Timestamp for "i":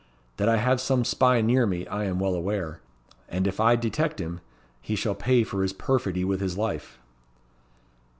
0.49-0.57, 1.85-2.05, 3.59-3.75